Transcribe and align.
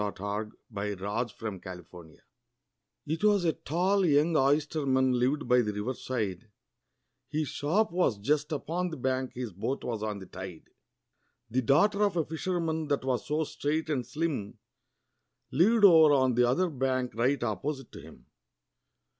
THE 0.01 0.09
BALLAD 0.71 0.93
OF 1.03 1.37
THE 1.37 1.45
OYSTERMAN 1.45 2.17
IT 3.05 3.23
was 3.23 3.45
a 3.45 3.53
tall 3.53 4.03
young 4.03 4.35
oysterman 4.35 5.13
lived 5.19 5.47
by 5.47 5.61
the 5.61 5.73
river 5.73 5.93
side, 5.93 6.47
His 7.29 7.47
shop 7.49 7.91
was 7.91 8.17
just 8.17 8.51
upon 8.51 8.89
the 8.89 8.97
bank, 8.97 9.33
his 9.35 9.53
boat 9.53 9.83
was 9.83 10.01
on 10.01 10.17
the 10.17 10.25
tide; 10.25 10.71
The 11.51 11.61
daughter 11.61 12.01
of 12.01 12.17
a 12.17 12.25
fisherman, 12.25 12.87
that 12.87 13.05
was 13.05 13.27
so 13.27 13.43
straight 13.43 13.91
and 13.91 14.03
slim, 14.03 14.57
Lived 15.51 15.85
over 15.85 16.13
on 16.15 16.33
the 16.33 16.49
other 16.49 16.67
bank, 16.71 17.13
right 17.13 17.43
opposite 17.43 17.91
to 17.91 18.01
him. 18.01 18.25